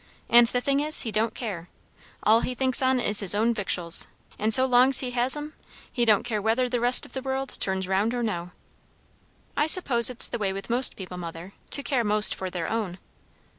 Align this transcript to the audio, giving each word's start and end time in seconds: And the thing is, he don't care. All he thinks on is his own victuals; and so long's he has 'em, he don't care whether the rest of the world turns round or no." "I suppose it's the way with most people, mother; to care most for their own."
And 0.31 0.47
the 0.47 0.61
thing 0.61 0.79
is, 0.79 1.03
he 1.03 1.11
don't 1.11 1.35
care. 1.35 1.69
All 2.23 2.39
he 2.41 2.55
thinks 2.55 2.81
on 2.81 2.99
is 2.99 3.19
his 3.19 3.35
own 3.35 3.53
victuals; 3.53 4.07
and 4.39 4.51
so 4.51 4.65
long's 4.65 5.01
he 5.01 5.11
has 5.11 5.35
'em, 5.37 5.53
he 5.91 6.05
don't 6.05 6.23
care 6.23 6.41
whether 6.41 6.67
the 6.67 6.79
rest 6.79 7.05
of 7.05 7.13
the 7.13 7.21
world 7.21 7.55
turns 7.59 7.87
round 7.87 8.15
or 8.15 8.23
no." 8.23 8.49
"I 9.55 9.67
suppose 9.67 10.09
it's 10.09 10.27
the 10.27 10.39
way 10.39 10.53
with 10.53 10.71
most 10.71 10.95
people, 10.95 11.17
mother; 11.17 11.53
to 11.69 11.83
care 11.83 12.03
most 12.03 12.33
for 12.33 12.49
their 12.49 12.67
own." 12.67 12.97